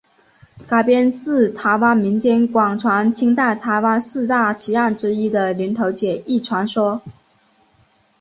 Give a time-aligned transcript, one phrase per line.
[0.67, 7.03] 改编自台湾民间广传清代台湾四大奇案之一的林投姐一传说。